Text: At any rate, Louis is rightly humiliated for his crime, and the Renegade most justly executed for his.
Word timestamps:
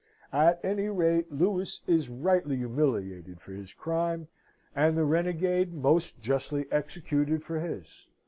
At 0.33 0.59
any 0.65 0.89
rate, 0.89 1.31
Louis 1.31 1.79
is 1.85 2.09
rightly 2.09 2.55
humiliated 2.55 3.39
for 3.39 3.51
his 3.53 3.71
crime, 3.71 4.29
and 4.75 4.97
the 4.97 5.03
Renegade 5.05 5.75
most 5.75 6.19
justly 6.19 6.65
executed 6.71 7.43
for 7.43 7.59
his. 7.59 8.07